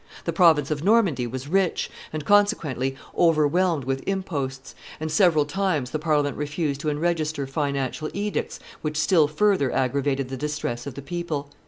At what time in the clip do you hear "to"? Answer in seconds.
6.81-6.87